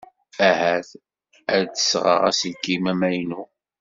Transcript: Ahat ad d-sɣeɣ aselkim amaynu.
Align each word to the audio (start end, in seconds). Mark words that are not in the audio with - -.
Ahat 0.49 0.89
ad 1.55 1.63
d-sɣeɣ 1.73 2.21
aselkim 2.29 2.83
amaynu. 2.91 3.43